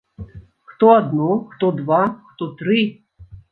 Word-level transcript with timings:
Хто 0.69 0.89
адно, 1.01 1.29
хто 1.53 1.71
два, 1.83 2.01
хто 2.33 2.51
тры. 2.63 2.81